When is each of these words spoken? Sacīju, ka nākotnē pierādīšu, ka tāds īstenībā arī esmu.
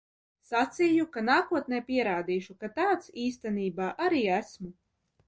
Sacīju, 0.51 1.03
ka 1.17 1.21
nākotnē 1.27 1.81
pierādīšu, 1.89 2.55
ka 2.63 2.71
tāds 2.79 3.13
īstenībā 3.27 3.91
arī 4.07 4.23
esmu. 4.39 4.73